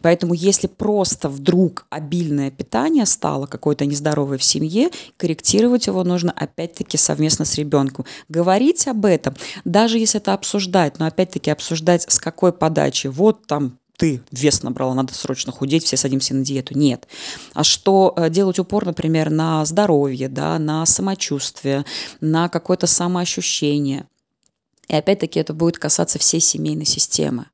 Поэтому 0.00 0.32
если 0.32 0.68
просто 0.68 1.28
вдруг 1.28 1.84
обильное 1.90 2.50
питание 2.50 3.04
стало 3.04 3.44
какое-то 3.44 3.84
нездоровое 3.84 4.38
в 4.38 4.42
семье, 4.42 4.88
корректировать 5.18 5.81
делать 5.82 5.86
его 5.86 6.04
нужно 6.04 6.32
опять-таки 6.32 6.96
совместно 6.96 7.44
с 7.44 7.56
ребенком. 7.56 8.04
Говорить 8.28 8.86
об 8.88 9.04
этом, 9.04 9.34
даже 9.64 9.98
если 9.98 10.20
это 10.20 10.34
обсуждать, 10.34 10.98
но 10.98 11.06
опять-таки 11.06 11.50
обсуждать 11.50 12.04
с 12.08 12.18
какой 12.18 12.52
подачи. 12.52 13.08
Вот 13.08 13.46
там 13.46 13.78
ты 13.96 14.20
вес 14.32 14.62
набрала, 14.62 14.94
надо 14.94 15.14
срочно 15.14 15.52
худеть, 15.52 15.84
все 15.84 15.96
садимся 15.96 16.34
на 16.34 16.44
диету. 16.44 16.76
Нет. 16.76 17.06
А 17.54 17.62
что 17.62 18.14
э, 18.16 18.30
делать 18.30 18.58
упор, 18.58 18.84
например, 18.84 19.30
на 19.30 19.64
здоровье, 19.64 20.28
да, 20.28 20.58
на 20.58 20.86
самочувствие, 20.86 21.84
на 22.20 22.48
какое-то 22.48 22.86
самоощущение. 22.86 24.06
И 24.88 24.94
опять-таки 24.94 25.40
это 25.40 25.54
будет 25.54 25.78
касаться 25.78 26.18
всей 26.18 26.40
семейной 26.40 26.86
системы. 26.86 27.46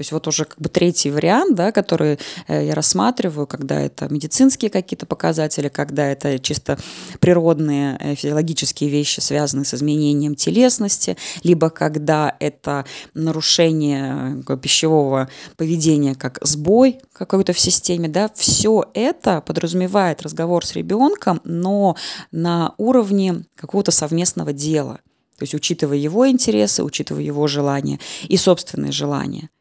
То 0.00 0.02
есть 0.02 0.12
вот 0.12 0.26
уже 0.28 0.46
как 0.46 0.58
бы 0.58 0.70
третий 0.70 1.10
вариант, 1.10 1.56
да, 1.56 1.72
который 1.72 2.18
э, 2.48 2.64
я 2.68 2.74
рассматриваю, 2.74 3.46
когда 3.46 3.78
это 3.78 4.08
медицинские 4.10 4.70
какие-то 4.70 5.04
показатели, 5.04 5.68
когда 5.68 6.06
это 6.06 6.38
чисто 6.38 6.78
природные 7.18 7.98
э, 8.00 8.14
физиологические 8.14 8.88
вещи, 8.88 9.20
связанные 9.20 9.66
с 9.66 9.74
изменением 9.74 10.36
телесности, 10.36 11.18
либо 11.42 11.68
когда 11.68 12.34
это 12.40 12.86
нарушение 13.12 14.42
э, 14.48 14.56
пищевого 14.56 15.28
поведения, 15.58 16.14
как 16.14 16.38
сбой 16.40 17.00
какой-то 17.12 17.52
в 17.52 17.60
системе, 17.60 18.08
да, 18.08 18.30
все 18.34 18.86
это 18.94 19.42
подразумевает 19.42 20.22
разговор 20.22 20.64
с 20.64 20.72
ребенком, 20.72 21.42
но 21.44 21.94
на 22.32 22.72
уровне 22.78 23.44
какого-то 23.54 23.90
совместного 23.90 24.54
дела. 24.54 25.00
То 25.36 25.42
есть 25.42 25.52
учитывая 25.54 25.98
его 25.98 26.26
интересы, 26.26 26.82
учитывая 26.82 27.22
его 27.22 27.46
желания 27.46 28.00
и 28.28 28.38
собственные 28.38 28.92
желания– 28.92 29.50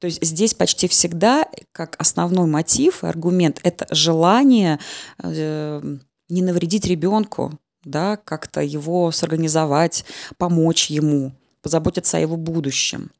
то 0.00 0.06
есть 0.06 0.24
здесь 0.24 0.54
почти 0.54 0.88
всегда 0.88 1.46
как 1.72 1.94
основной 1.98 2.46
мотив 2.46 3.04
и 3.04 3.06
аргумент 3.06 3.60
это 3.62 3.86
желание 3.94 4.80
э, 5.22 5.96
не 6.28 6.42
навредить 6.42 6.86
ребенку, 6.86 7.58
да, 7.84 8.16
как-то 8.16 8.62
его 8.62 9.10
сорганизовать, 9.12 10.04
помочь 10.38 10.90
ему, 10.90 11.32
позаботиться 11.62 12.16
о 12.16 12.20
его 12.20 12.36
будущем. 12.36 13.10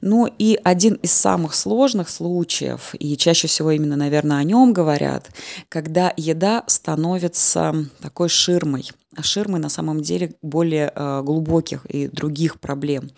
Ну 0.00 0.26
и 0.38 0.58
один 0.62 0.94
из 0.94 1.12
самых 1.12 1.54
сложных 1.54 2.08
случаев, 2.08 2.94
и 2.98 3.16
чаще 3.16 3.48
всего 3.48 3.70
именно, 3.70 3.96
наверное, 3.96 4.38
о 4.38 4.44
нем 4.44 4.72
говорят, 4.72 5.30
когда 5.68 6.12
еда 6.16 6.64
становится 6.66 7.74
такой 8.00 8.28
ширмой, 8.28 8.90
а 9.16 9.22
ширмой 9.22 9.58
на 9.58 9.70
самом 9.70 10.02
деле 10.02 10.34
более 10.42 10.92
э, 10.94 11.22
глубоких 11.24 11.86
и 11.86 12.08
других 12.08 12.60
проблем. 12.60 13.10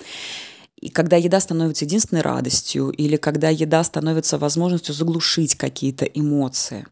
И 0.81 0.91
когда 0.91 1.17
еда 1.17 1.41
становится 1.41 1.85
единственной 1.85 2.23
радостью, 2.23 2.91
или 2.91 3.17
когда 3.17 3.49
еда 3.49 3.83
становится 3.83 4.39
возможностью 4.39 4.95
заглушить 4.95 5.57
какие-то 5.57 6.05
эмоции. 6.05 6.87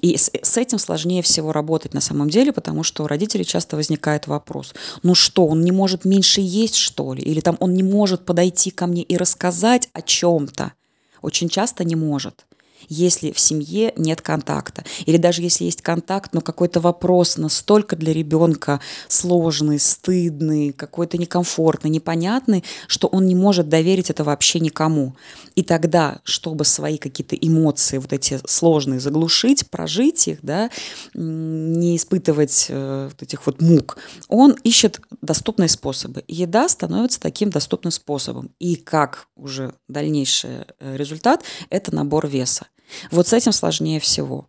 И 0.00 0.16
с, 0.16 0.30
с 0.42 0.56
этим 0.56 0.78
сложнее 0.78 1.22
всего 1.22 1.52
работать 1.52 1.92
на 1.92 2.00
самом 2.00 2.30
деле, 2.30 2.52
потому 2.52 2.82
что 2.84 3.04
у 3.04 3.06
родителей 3.06 3.44
часто 3.44 3.76
возникает 3.76 4.26
вопрос, 4.26 4.74
ну 5.02 5.14
что, 5.14 5.46
он 5.46 5.62
не 5.62 5.72
может 5.72 6.04
меньше 6.04 6.40
есть, 6.40 6.76
что 6.76 7.12
ли? 7.12 7.22
Или 7.22 7.40
там 7.40 7.56
он 7.60 7.74
не 7.74 7.82
может 7.82 8.24
подойти 8.24 8.70
ко 8.70 8.86
мне 8.86 9.02
и 9.02 9.16
рассказать 9.16 9.90
о 9.92 10.00
чем-то? 10.00 10.72
Очень 11.20 11.48
часто 11.48 11.84
не 11.84 11.96
может 11.96 12.46
если 12.88 13.32
в 13.32 13.38
семье 13.38 13.92
нет 13.96 14.20
контакта. 14.20 14.84
Или 15.06 15.16
даже 15.16 15.42
если 15.42 15.64
есть 15.64 15.82
контакт, 15.82 16.32
но 16.32 16.40
какой-то 16.40 16.80
вопрос 16.80 17.36
настолько 17.36 17.96
для 17.96 18.12
ребенка 18.12 18.80
сложный, 19.08 19.78
стыдный, 19.78 20.72
какой-то 20.72 21.18
некомфортный, 21.18 21.90
непонятный, 21.90 22.64
что 22.86 23.08
он 23.08 23.26
не 23.26 23.34
может 23.34 23.68
доверить 23.68 24.10
это 24.10 24.24
вообще 24.24 24.60
никому. 24.60 25.14
И 25.54 25.62
тогда, 25.62 26.20
чтобы 26.24 26.64
свои 26.64 26.98
какие-то 26.98 27.36
эмоции, 27.36 27.98
вот 27.98 28.12
эти 28.12 28.40
сложные, 28.46 29.00
заглушить, 29.00 29.68
прожить 29.70 30.28
их, 30.28 30.38
да, 30.42 30.70
не 31.14 31.96
испытывать 31.96 32.66
э, 32.68 33.08
вот 33.10 33.22
этих 33.22 33.46
вот 33.46 33.60
мук, 33.60 33.98
он 34.28 34.56
ищет 34.64 35.00
доступные 35.20 35.68
способы. 35.68 36.24
Еда 36.26 36.68
становится 36.68 37.20
таким 37.20 37.50
доступным 37.50 37.92
способом. 37.92 38.50
И 38.58 38.76
как 38.76 39.28
уже 39.36 39.74
дальнейший 39.88 40.66
э, 40.78 40.96
результат– 40.96 41.42
это 41.70 41.94
набор 41.94 42.26
веса. 42.26 42.66
Вот 43.10 43.28
с 43.28 43.32
этим 43.32 43.52
сложнее 43.52 44.00
всего. 44.00 44.46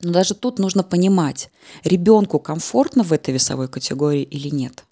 Но 0.00 0.12
даже 0.12 0.34
тут 0.34 0.58
нужно 0.58 0.82
понимать, 0.82 1.50
ребенку 1.84 2.40
комфортно 2.40 3.02
в 3.02 3.12
этой 3.12 3.32
весовой 3.32 3.68
категории 3.68 4.22
или 4.22 4.48
нет. 4.48 4.84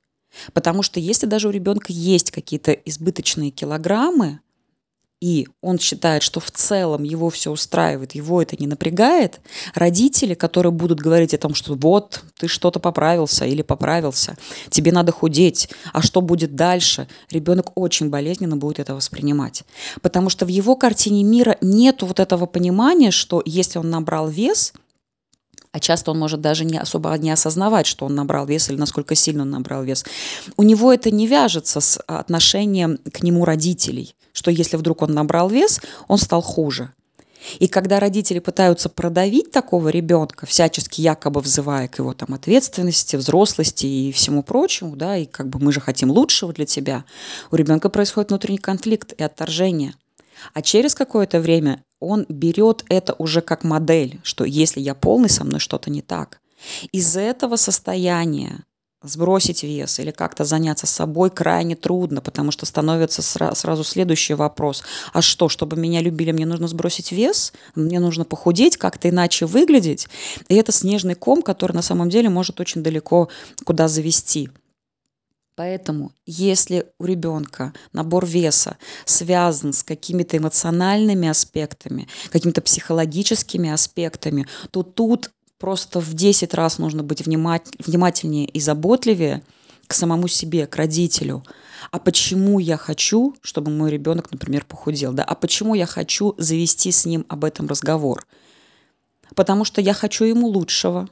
Потому 0.52 0.82
что 0.82 1.00
если 1.00 1.26
даже 1.26 1.48
у 1.48 1.50
ребенка 1.50 1.92
есть 1.92 2.30
какие-то 2.30 2.72
избыточные 2.72 3.50
килограммы, 3.50 4.40
и 5.20 5.48
он 5.60 5.78
считает, 5.78 6.22
что 6.22 6.40
в 6.40 6.50
целом 6.50 7.02
его 7.02 7.28
все 7.28 7.50
устраивает, 7.50 8.14
его 8.14 8.40
это 8.40 8.56
не 8.58 8.66
напрягает, 8.66 9.40
родители, 9.74 10.34
которые 10.34 10.72
будут 10.72 10.98
говорить 10.98 11.34
о 11.34 11.38
том, 11.38 11.54
что 11.54 11.74
вот 11.74 12.24
ты 12.38 12.48
что-то 12.48 12.80
поправился 12.80 13.44
или 13.44 13.60
поправился, 13.60 14.36
тебе 14.70 14.92
надо 14.92 15.12
худеть, 15.12 15.68
а 15.92 16.00
что 16.00 16.22
будет 16.22 16.56
дальше, 16.56 17.06
ребенок 17.30 17.72
очень 17.74 18.08
болезненно 18.08 18.56
будет 18.56 18.78
это 18.78 18.94
воспринимать. 18.94 19.64
Потому 20.00 20.30
что 20.30 20.46
в 20.46 20.48
его 20.48 20.74
картине 20.74 21.22
мира 21.22 21.58
нет 21.60 22.02
вот 22.02 22.18
этого 22.18 22.46
понимания, 22.46 23.10
что 23.10 23.42
если 23.44 23.78
он 23.78 23.90
набрал 23.90 24.28
вес, 24.28 24.72
а 25.72 25.80
часто 25.80 26.10
он 26.10 26.18
может 26.18 26.40
даже 26.40 26.64
не 26.64 26.78
особо 26.78 27.16
не 27.18 27.30
осознавать, 27.30 27.86
что 27.86 28.06
он 28.06 28.14
набрал 28.14 28.46
вес 28.46 28.70
или 28.70 28.76
насколько 28.76 29.14
сильно 29.14 29.42
он 29.42 29.50
набрал 29.50 29.82
вес. 29.84 30.04
У 30.56 30.62
него 30.62 30.92
это 30.92 31.10
не 31.10 31.26
вяжется 31.26 31.80
с 31.80 32.00
отношением 32.06 32.98
к 33.12 33.22
нему 33.22 33.44
родителей 33.44 34.14
что 34.32 34.50
если 34.50 34.76
вдруг 34.76 35.02
он 35.02 35.12
набрал 35.12 35.48
вес, 35.48 35.80
он 36.08 36.18
стал 36.18 36.42
хуже. 36.42 36.92
И 37.58 37.68
когда 37.68 38.00
родители 38.00 38.38
пытаются 38.38 38.90
продавить 38.90 39.50
такого 39.50 39.88
ребенка, 39.88 40.44
всячески 40.44 41.00
якобы 41.00 41.40
взывая 41.40 41.88
к 41.88 41.98
его 41.98 42.12
там 42.12 42.34
ответственности, 42.34 43.16
взрослости 43.16 43.86
и 43.86 44.12
всему 44.12 44.42
прочему, 44.42 44.94
да, 44.94 45.16
и 45.16 45.24
как 45.24 45.48
бы 45.48 45.58
мы 45.58 45.72
же 45.72 45.80
хотим 45.80 46.10
лучшего 46.10 46.52
для 46.52 46.66
тебя, 46.66 47.04
у 47.50 47.56
ребенка 47.56 47.88
происходит 47.88 48.30
внутренний 48.30 48.58
конфликт 48.58 49.14
и 49.14 49.22
отторжение. 49.22 49.94
А 50.52 50.60
через 50.60 50.94
какое-то 50.94 51.40
время 51.40 51.82
он 52.00 52.26
берет 52.28 52.84
это 52.88 53.14
уже 53.18 53.40
как 53.42 53.62
модель, 53.62 54.20
что 54.22 54.44
если 54.44 54.80
я 54.80 54.94
полный, 54.94 55.28
со 55.28 55.44
мной 55.44 55.60
что-то 55.60 55.90
не 55.90 56.02
так. 56.02 56.40
Из 56.92 57.16
этого 57.16 57.56
состояния 57.56 58.64
сбросить 59.02 59.62
вес 59.62 59.98
или 59.98 60.10
как-то 60.10 60.44
заняться 60.44 60.86
собой 60.86 61.30
крайне 61.30 61.74
трудно, 61.74 62.20
потому 62.20 62.50
что 62.50 62.66
становится 62.66 63.22
сра- 63.22 63.54
сразу 63.54 63.82
следующий 63.82 64.34
вопрос. 64.34 64.82
А 65.12 65.22
что, 65.22 65.48
чтобы 65.48 65.76
меня 65.76 66.02
любили, 66.02 66.32
мне 66.32 66.44
нужно 66.44 66.68
сбросить 66.68 67.10
вес? 67.10 67.52
Мне 67.74 67.98
нужно 67.98 68.24
похудеть, 68.24 68.76
как-то 68.76 69.08
иначе 69.08 69.46
выглядеть? 69.46 70.08
И 70.48 70.54
это 70.54 70.70
снежный 70.72 71.14
ком, 71.14 71.40
который 71.42 71.72
на 71.72 71.82
самом 71.82 72.10
деле 72.10 72.28
может 72.28 72.60
очень 72.60 72.82
далеко 72.82 73.28
куда 73.64 73.88
завести. 73.88 74.50
Поэтому, 75.60 76.12
если 76.24 76.86
у 76.98 77.04
ребенка 77.04 77.74
набор 77.92 78.24
веса 78.24 78.78
связан 79.04 79.74
с 79.74 79.82
какими-то 79.82 80.38
эмоциональными 80.38 81.28
аспектами, 81.28 82.08
какими-то 82.30 82.62
психологическими 82.62 83.68
аспектами, 83.68 84.46
то 84.70 84.82
тут 84.82 85.30
просто 85.58 86.00
в 86.00 86.14
10 86.14 86.54
раз 86.54 86.78
нужно 86.78 87.02
быть 87.02 87.20
внимательнее 87.26 88.46
и 88.46 88.58
заботливее 88.58 89.42
к 89.86 89.92
самому 89.92 90.28
себе, 90.28 90.66
к 90.66 90.76
родителю. 90.76 91.44
А 91.90 91.98
почему 91.98 92.58
я 92.58 92.78
хочу, 92.78 93.34
чтобы 93.42 93.70
мой 93.70 93.90
ребенок, 93.90 94.32
например, 94.32 94.64
похудел? 94.64 95.12
Да? 95.12 95.24
А 95.24 95.34
почему 95.34 95.74
я 95.74 95.84
хочу 95.84 96.34
завести 96.38 96.90
с 96.90 97.04
ним 97.04 97.26
об 97.28 97.44
этом 97.44 97.66
разговор? 97.66 98.26
Потому 99.34 99.66
что 99.66 99.82
я 99.82 99.92
хочу 99.92 100.24
ему 100.24 100.46
лучшего. 100.46 101.06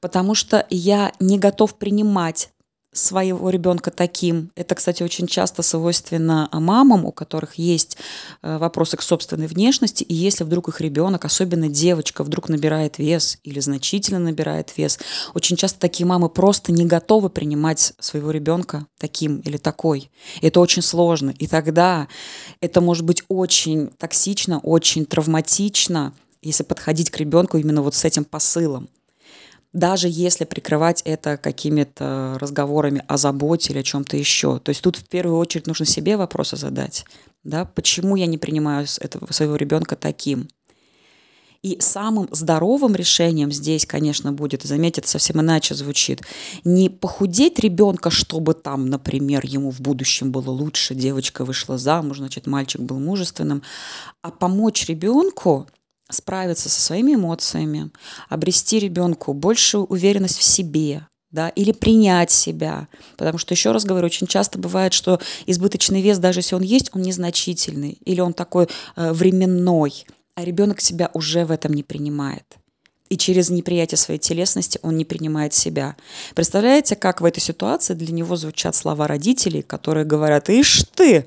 потому 0.00 0.34
что 0.34 0.66
я 0.70 1.12
не 1.20 1.38
готов 1.38 1.78
принимать 1.78 2.50
своего 2.92 3.50
ребенка 3.50 3.90
таким. 3.90 4.50
Это, 4.56 4.74
кстати, 4.74 5.02
очень 5.02 5.26
часто 5.28 5.62
свойственно 5.62 6.48
мамам, 6.52 7.04
у 7.04 7.12
которых 7.12 7.54
есть 7.54 7.96
э, 8.42 8.58
вопросы 8.58 8.96
к 8.96 9.02
собственной 9.02 9.46
внешности, 9.46 10.02
и 10.02 10.14
если 10.14 10.42
вдруг 10.42 10.68
их 10.68 10.80
ребенок, 10.80 11.24
особенно 11.24 11.68
девочка, 11.68 12.24
вдруг 12.24 12.48
набирает 12.48 12.98
вес 12.98 13.38
или 13.44 13.60
значительно 13.60 14.18
набирает 14.18 14.76
вес, 14.76 14.98
очень 15.34 15.56
часто 15.56 15.78
такие 15.78 16.04
мамы 16.04 16.28
просто 16.28 16.72
не 16.72 16.84
готовы 16.84 17.30
принимать 17.30 17.92
своего 18.00 18.32
ребенка 18.32 18.86
таким 18.98 19.38
или 19.40 19.56
такой. 19.56 20.10
Это 20.42 20.58
очень 20.58 20.82
сложно. 20.82 21.30
И 21.38 21.46
тогда 21.46 22.08
это 22.60 22.80
может 22.80 23.04
быть 23.04 23.22
очень 23.28 23.88
токсично, 23.98 24.58
очень 24.58 25.06
травматично, 25.06 26.12
если 26.42 26.64
подходить 26.64 27.10
к 27.10 27.18
ребенку 27.18 27.56
именно 27.58 27.82
вот 27.82 27.94
с 27.94 28.04
этим 28.04 28.24
посылом 28.24 28.88
даже 29.72 30.08
если 30.10 30.44
прикрывать 30.44 31.02
это 31.04 31.36
какими-то 31.36 32.36
разговорами 32.40 33.04
о 33.06 33.16
заботе 33.16 33.72
или 33.72 33.80
о 33.80 33.84
чем-то 33.84 34.16
еще. 34.16 34.58
То 34.58 34.70
есть 34.70 34.82
тут 34.82 34.96
в 34.96 35.08
первую 35.08 35.38
очередь 35.38 35.66
нужно 35.66 35.86
себе 35.86 36.16
вопросы 36.16 36.56
задать. 36.56 37.04
Да? 37.44 37.64
Почему 37.64 38.16
я 38.16 38.26
не 38.26 38.38
принимаю 38.38 38.86
этого 39.00 39.32
своего 39.32 39.56
ребенка 39.56 39.96
таким? 39.96 40.48
И 41.62 41.78
самым 41.78 42.26
здоровым 42.30 42.94
решением 42.94 43.52
здесь, 43.52 43.84
конечно, 43.84 44.32
будет, 44.32 44.62
заметьте, 44.62 45.02
это 45.02 45.10
совсем 45.10 45.42
иначе 45.42 45.74
звучит, 45.74 46.22
не 46.64 46.88
похудеть 46.88 47.58
ребенка, 47.58 48.08
чтобы 48.08 48.54
там, 48.54 48.86
например, 48.86 49.44
ему 49.44 49.70
в 49.70 49.78
будущем 49.78 50.32
было 50.32 50.50
лучше, 50.50 50.94
девочка 50.94 51.44
вышла 51.44 51.76
замуж, 51.76 52.16
значит, 52.16 52.46
мальчик 52.46 52.80
был 52.80 52.98
мужественным, 52.98 53.62
а 54.22 54.30
помочь 54.30 54.86
ребенку 54.86 55.66
справиться 56.10 56.68
со 56.68 56.80
своими 56.80 57.14
эмоциями, 57.14 57.90
обрести 58.28 58.78
ребенку 58.78 59.32
большую 59.32 59.84
уверенность 59.84 60.38
в 60.38 60.42
себе, 60.42 61.06
да, 61.30 61.48
или 61.50 61.72
принять 61.72 62.30
себя. 62.30 62.88
Потому 63.16 63.38
что, 63.38 63.54
еще 63.54 63.72
раз 63.72 63.84
говорю, 63.84 64.06
очень 64.06 64.26
часто 64.26 64.58
бывает, 64.58 64.92
что 64.92 65.20
избыточный 65.46 66.02
вес, 66.02 66.18
даже 66.18 66.40
если 66.40 66.56
он 66.56 66.62
есть, 66.62 66.90
он 66.94 67.02
незначительный, 67.02 67.98
или 68.04 68.20
он 68.20 68.32
такой 68.32 68.68
э, 68.96 69.12
временной, 69.12 70.04
а 70.34 70.44
ребенок 70.44 70.80
себя 70.80 71.10
уже 71.14 71.44
в 71.44 71.50
этом 71.50 71.72
не 71.72 71.82
принимает. 71.82 72.56
И 73.08 73.16
через 73.16 73.50
неприятие 73.50 73.98
своей 73.98 74.20
телесности 74.20 74.78
он 74.82 74.96
не 74.96 75.04
принимает 75.04 75.52
себя. 75.52 75.96
Представляете, 76.34 76.94
как 76.94 77.20
в 77.20 77.24
этой 77.24 77.40
ситуации 77.40 77.94
для 77.94 78.12
него 78.12 78.36
звучат 78.36 78.76
слова 78.76 79.08
родителей, 79.08 79.62
которые 79.62 80.04
говорят, 80.06 80.48
ишь 80.48 80.84
ты, 80.94 81.26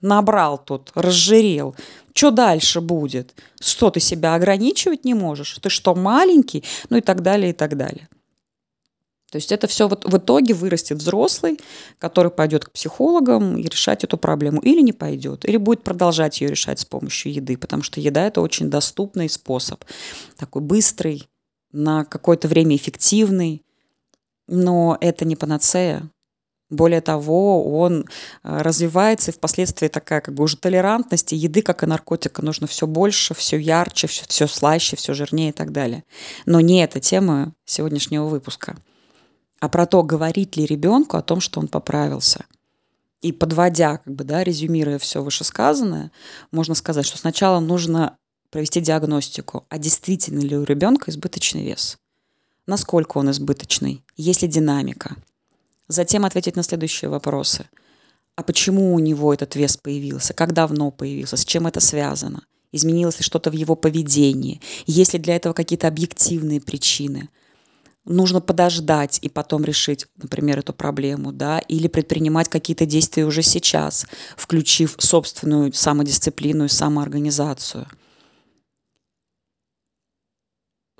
набрал 0.00 0.58
тут, 0.58 0.92
разжирел. 0.94 1.74
Что 2.16 2.30
дальше 2.30 2.80
будет? 2.80 3.34
Что, 3.60 3.90
ты 3.90 4.00
себя 4.00 4.34
ограничивать 4.34 5.04
не 5.04 5.12
можешь? 5.12 5.58
Ты 5.60 5.68
что, 5.68 5.94
маленький? 5.94 6.64
Ну 6.88 6.96
и 6.96 7.02
так 7.02 7.20
далее, 7.20 7.50
и 7.50 7.52
так 7.52 7.76
далее. 7.76 8.08
То 9.30 9.36
есть 9.36 9.52
это 9.52 9.66
все 9.66 9.86
вот 9.86 10.06
в 10.06 10.16
итоге 10.16 10.54
вырастет 10.54 10.96
взрослый, 10.96 11.60
который 11.98 12.30
пойдет 12.30 12.64
к 12.64 12.70
психологам 12.70 13.58
и 13.58 13.64
решать 13.64 14.02
эту 14.02 14.16
проблему. 14.16 14.62
Или 14.62 14.80
не 14.80 14.94
пойдет, 14.94 15.44
или 15.44 15.58
будет 15.58 15.84
продолжать 15.84 16.40
ее 16.40 16.48
решать 16.48 16.80
с 16.80 16.86
помощью 16.86 17.34
еды, 17.34 17.58
потому 17.58 17.82
что 17.82 18.00
еда– 18.00 18.26
это 18.28 18.40
очень 18.40 18.70
доступный 18.70 19.28
способ. 19.28 19.84
Такой 20.38 20.62
быстрый, 20.62 21.28
на 21.72 22.06
какое-то 22.06 22.48
время 22.48 22.76
эффективный, 22.76 23.62
но 24.46 24.96
это 25.02 25.26
не 25.26 25.36
панацея. 25.36 26.08
Более 26.68 27.00
того, 27.00 27.78
он 27.78 28.02
э, 28.02 28.04
развивается, 28.42 29.30
и 29.30 29.34
впоследствии 29.34 29.86
такая 29.86 30.20
как 30.20 30.34
бы 30.34 30.42
уже 30.42 30.56
толерантность, 30.56 31.32
и 31.32 31.36
еды, 31.36 31.62
как 31.62 31.84
и 31.84 31.86
наркотика, 31.86 32.44
нужно 32.44 32.66
все 32.66 32.88
больше, 32.88 33.34
все 33.34 33.56
ярче, 33.56 34.08
все, 34.08 34.24
все 34.26 34.46
слаще, 34.48 34.96
все 34.96 35.14
жирнее 35.14 35.50
и 35.50 35.52
так 35.52 35.70
далее. 35.70 36.02
Но 36.44 36.60
не 36.60 36.82
эта 36.82 36.98
тема 36.98 37.54
сегодняшнего 37.64 38.26
выпуска, 38.26 38.76
а 39.60 39.68
про 39.68 39.86
то, 39.86 40.02
говорить 40.02 40.56
ли 40.56 40.66
ребенку 40.66 41.16
о 41.16 41.22
том, 41.22 41.40
что 41.40 41.60
он 41.60 41.68
поправился. 41.68 42.44
И 43.22 43.30
подводя, 43.30 43.98
как 43.98 44.12
бы, 44.12 44.24
да, 44.24 44.42
резюмируя 44.42 44.98
все 44.98 45.22
вышесказанное, 45.22 46.10
можно 46.50 46.74
сказать, 46.74 47.06
что 47.06 47.16
сначала 47.16 47.60
нужно 47.60 48.18
провести 48.50 48.80
диагностику, 48.80 49.64
а 49.68 49.78
действительно 49.78 50.40
ли 50.40 50.56
у 50.56 50.64
ребенка 50.64 51.12
избыточный 51.12 51.64
вес, 51.64 51.98
насколько 52.66 53.18
он 53.18 53.30
избыточный, 53.30 54.04
есть 54.16 54.42
ли 54.42 54.48
динамика– 54.48 55.14
Затем 55.88 56.24
ответить 56.24 56.56
на 56.56 56.62
следующие 56.62 57.08
вопросы. 57.08 57.68
А 58.34 58.42
почему 58.42 58.94
у 58.94 58.98
него 58.98 59.32
этот 59.32 59.56
вес 59.56 59.76
появился? 59.76 60.34
Как 60.34 60.52
давно 60.52 60.90
появился? 60.90 61.36
С 61.36 61.44
чем 61.44 61.66
это 61.66 61.80
связано? 61.80 62.42
Изменилось 62.72 63.18
ли 63.18 63.24
что-то 63.24 63.50
в 63.50 63.54
его 63.54 63.76
поведении? 63.76 64.60
Есть 64.86 65.14
ли 65.14 65.18
для 65.18 65.36
этого 65.36 65.54
какие-то 65.54 65.88
объективные 65.88 66.60
причины? 66.60 67.30
Нужно 68.04 68.40
подождать 68.40 69.18
и 69.22 69.28
потом 69.28 69.64
решить, 69.64 70.06
например, 70.16 70.58
эту 70.58 70.72
проблему, 70.72 71.32
да, 71.32 71.58
или 71.58 71.88
предпринимать 71.88 72.48
какие-то 72.48 72.86
действия 72.86 73.24
уже 73.24 73.42
сейчас, 73.42 74.06
включив 74.36 74.96
собственную 74.98 75.72
самодисциплину 75.72 76.66
и 76.66 76.68
самоорганизацию– 76.68 77.86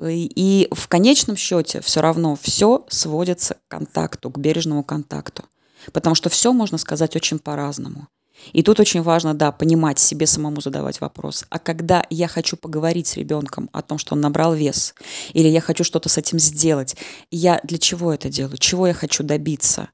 и 0.03 0.69
в 0.73 0.89
конечном 0.89 1.37
счете 1.37 1.81
все 1.81 2.01
равно 2.01 2.37
все 2.41 2.85
сводится 2.89 3.55
к 3.55 3.59
контакту, 3.69 4.31
к 4.31 4.39
бережному 4.39 4.83
контакту. 4.85 5.45
Потому 5.93 6.15
что 6.15 6.29
все 6.29 6.53
можно 6.53 6.79
сказать 6.79 7.17
очень 7.17 7.39
по-разному. 7.39 8.09
И 8.53 8.63
тут 8.63 8.81
очень 8.81 9.03
важно, 9.03 9.35
да, 9.35 9.51
понимать 9.51 9.99
себе 9.99 10.27
самому 10.27 10.61
задавать 10.61 11.01
вопрос. 11.01 11.45
А 11.49 11.59
когда 11.59 12.05
я 12.11 12.29
хочу 12.29 12.57
поговорить 12.57 13.07
с 13.07 13.17
ребенком 13.17 13.71
о 13.73 13.83
том, 13.83 13.99
что 13.99 14.15
он 14.15 14.21
набрал 14.21 14.55
вес, 14.55 14.95
или 15.33 15.49
я 15.49 15.61
хочу 15.61 15.85
что-то 15.85 16.09
с 16.09 16.19
этим 16.19 16.39
сделать, 16.39 16.97
я 17.31 17.61
для 17.65 17.79
чего 17.79 18.13
это 18.13 18.29
делаю? 18.29 18.59
Чего 18.59 18.87
я 18.87 18.95
хочу 18.95 19.23
добиться? 19.23 19.89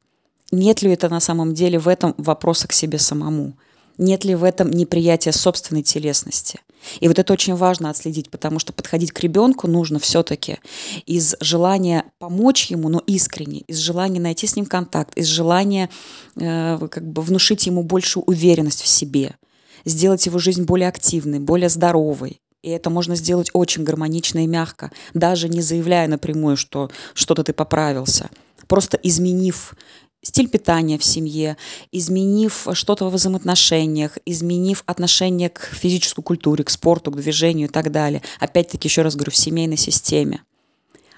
Нет 0.50 0.82
ли 0.82 0.90
это 0.90 1.08
на 1.08 1.20
самом 1.20 1.54
деле 1.54 1.78
в 1.78 1.88
этом 1.88 2.14
вопроса 2.18 2.68
к 2.68 2.72
себе 2.72 2.98
самому? 2.98 3.54
Нет 3.98 4.24
ли 4.24 4.34
в 4.34 4.44
этом 4.44 4.70
неприятия 4.70 5.32
собственной 5.32 5.82
телесности? 5.82 6.60
И 7.00 7.08
вот 7.08 7.18
это 7.18 7.32
очень 7.32 7.54
важно 7.54 7.90
отследить, 7.90 8.30
потому 8.30 8.58
что 8.58 8.72
подходить 8.72 9.12
к 9.12 9.20
ребенку 9.20 9.68
нужно 9.68 9.98
все-таки 9.98 10.58
из 11.06 11.36
желания 11.40 12.04
помочь 12.18 12.66
ему, 12.66 12.88
но 12.88 13.00
искренне, 13.06 13.60
из 13.60 13.78
желания 13.78 14.20
найти 14.20 14.46
с 14.46 14.56
ним 14.56 14.66
контакт, 14.66 15.16
из 15.16 15.26
желания 15.26 15.90
э, 16.36 16.78
как 16.90 17.06
бы 17.06 17.22
внушить 17.22 17.66
ему 17.66 17.82
большую 17.82 18.24
уверенность 18.24 18.82
в 18.82 18.88
себе, 18.88 19.36
сделать 19.84 20.26
его 20.26 20.38
жизнь 20.38 20.64
более 20.64 20.88
активной, 20.88 21.38
более 21.38 21.68
здоровой. 21.68 22.40
И 22.62 22.70
это 22.70 22.90
можно 22.90 23.16
сделать 23.16 23.50
очень 23.52 23.82
гармонично 23.82 24.44
и 24.44 24.46
мягко, 24.46 24.92
даже 25.14 25.48
не 25.48 25.62
заявляя 25.62 26.06
напрямую, 26.06 26.56
что 26.56 26.90
что-то 27.12 27.42
ты 27.42 27.52
поправился. 27.52 28.30
Просто 28.68 28.96
изменив 29.02 29.74
стиль 30.22 30.48
питания 30.48 30.98
в 30.98 31.04
семье, 31.04 31.56
изменив 31.90 32.68
что-то 32.72 33.08
в 33.08 33.12
взаимоотношениях, 33.12 34.18
изменив 34.24 34.82
отношение 34.86 35.50
к 35.50 35.60
физической 35.60 36.22
культуре, 36.22 36.64
к 36.64 36.70
спорту, 36.70 37.10
к 37.10 37.16
движению 37.16 37.68
и 37.68 37.70
так 37.70 37.90
далее. 37.90 38.22
Опять-таки, 38.40 38.88
еще 38.88 39.02
раз 39.02 39.16
говорю, 39.16 39.32
в 39.32 39.36
семейной 39.36 39.76
системе. 39.76 40.42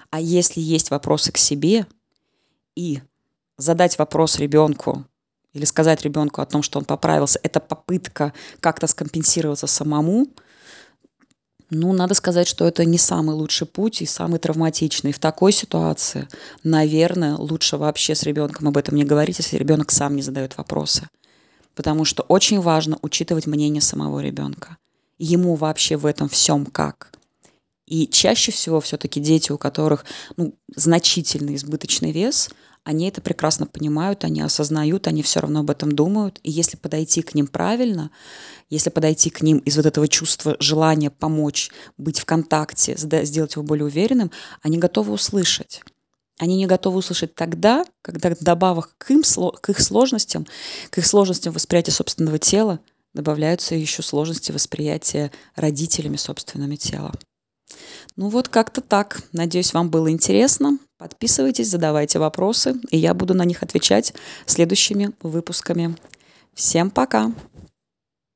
А 0.09 0.19
если 0.19 0.59
есть 0.59 0.91
вопросы 0.91 1.31
к 1.31 1.37
себе 1.37 1.85
и 2.75 3.01
задать 3.57 3.97
вопрос 3.97 4.39
ребенку 4.39 5.05
или 5.53 5.65
сказать 5.65 6.01
ребенку 6.03 6.41
о 6.41 6.45
том, 6.45 6.61
что 6.61 6.79
он 6.79 6.85
поправился, 6.85 7.39
это 7.43 7.59
попытка 7.59 8.33
как-то 8.59 8.87
скомпенсироваться 8.87 9.67
самому– 9.67 10.27
ну, 11.69 11.93
надо 11.93 12.13
сказать, 12.13 12.47
что 12.47 12.67
это 12.67 12.85
не 12.85 12.97
самый 12.97 13.35
лучший 13.35 13.65
путь 13.65 14.01
и 14.01 14.05
самый 14.05 14.39
травматичный. 14.39 15.11
В 15.11 15.19
такой 15.19 15.51
ситуации, 15.51 16.27
наверное, 16.63 17.35
лучше 17.35 17.77
вообще 17.77 18.13
с 18.13 18.23
ребенком 18.23 18.67
об 18.67 18.77
этом 18.77 18.95
не 18.95 19.03
говорить, 19.03 19.39
если 19.39 19.57
ребенок 19.57 19.91
сам 19.91 20.15
не 20.15 20.21
задает 20.21 20.57
вопросы. 20.57 21.09
Потому 21.73 22.05
что 22.05 22.23
очень 22.23 22.61
важно 22.61 22.97
учитывать 23.01 23.47
мнение 23.47 23.81
самого 23.81 24.19
ребенка. 24.19 24.77
Ему 25.17 25.55
вообще 25.55 25.97
в 25.97 26.05
этом 26.05 26.29
всем 26.29 26.65
как. 26.65 27.11
И 27.87 28.07
чаще 28.07 28.51
всего 28.51 28.79
все-таки 28.79 29.19
дети, 29.19 29.51
у 29.51 29.57
которых 29.57 30.05
ну, 30.37 30.55
значительный 30.75 31.55
избыточный 31.55 32.11
вес, 32.11 32.49
они 32.85 33.07
это 33.07 33.19
прекрасно 33.19 33.65
понимают, 33.65 34.23
они 34.23 34.41
осознают, 34.41 35.07
они 35.07 35.23
все 35.23 35.39
равно 35.39 35.61
об 35.61 35.71
этом 35.71 35.93
думают. 35.93 36.39
И 36.43 36.51
если 36.51 36.77
подойти 36.77 37.23
к 37.23 37.33
ним 37.33 37.47
правильно, 37.47 38.11
если 38.69 38.91
подойти 38.91 39.31
к 39.31 39.41
ним 39.41 39.57
из 39.57 39.75
вот 39.75 39.87
этого 39.87 40.07
чувства 40.07 40.55
желания 40.59 41.09
помочь, 41.09 41.71
быть 41.97 42.19
в 42.19 42.25
контакте, 42.25 42.95
сделать 42.95 43.55
его 43.55 43.63
более 43.63 43.85
уверенным, 43.85 44.29
они 44.61 44.77
готовы 44.77 45.13
услышать. 45.13 45.81
Они 46.37 46.57
не 46.57 46.67
готовы 46.67 46.99
услышать 46.99 47.33
тогда, 47.33 47.85
когда 48.03 48.31
добавок 48.39 48.93
к, 48.99 49.09
им, 49.09 49.23
к 49.23 49.69
их 49.69 49.79
сложностям, 49.79 50.45
к 50.91 50.99
их 50.99 51.07
сложностям 51.07 51.53
восприятия 51.53 51.91
собственного 51.91 52.37
тела 52.37 52.79
добавляются 53.15 53.73
еще 53.73 54.03
сложности 54.03 54.51
восприятия 54.51 55.31
родителями 55.55 56.17
собственными 56.17 56.75
тела. 56.75 57.13
Ну 58.15 58.29
вот 58.29 58.47
как-то 58.47 58.81
так. 58.81 59.23
Надеюсь, 59.31 59.73
вам 59.73 59.89
было 59.89 60.11
интересно. 60.11 60.77
Подписывайтесь, 61.05 61.69
задавайте 61.69 62.17
вопросы, 62.17 62.77
и 62.89 62.97
я 62.97 63.13
буду 63.13 63.35
на 63.35 63.45
них 63.45 63.61
отвечать 63.61 64.15
следующими 64.47 65.11
выпусками. 65.21 65.95
Всем 66.55 66.89
пока! 66.89 67.31